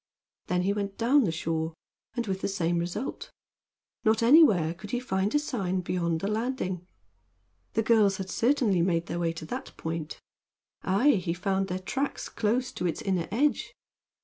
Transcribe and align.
Then 0.47 0.63
he 0.63 0.73
went 0.73 0.97
down 0.97 1.25
the 1.25 1.31
shore, 1.31 1.75
and 2.15 2.25
with 2.25 2.41
the 2.41 2.47
same 2.47 2.79
result. 2.79 3.29
Not 4.03 4.23
anywhere 4.23 4.73
could 4.73 4.89
he 4.89 4.99
find 4.99 5.35
a 5.35 5.37
sign 5.37 5.81
beyond 5.81 6.21
the 6.21 6.27
landing. 6.27 6.87
The 7.73 7.83
girls 7.83 8.17
had 8.17 8.27
certainly 8.31 8.81
made 8.81 9.05
their 9.05 9.19
way 9.19 9.31
to 9.33 9.45
that 9.45 9.77
point. 9.77 10.19
Aye, 10.81 11.11
he 11.17 11.35
found 11.35 11.67
their 11.67 11.77
tracks 11.77 12.29
close 12.29 12.71
to 12.71 12.87
its 12.87 13.03
inner 13.03 13.27
edge. 13.29 13.73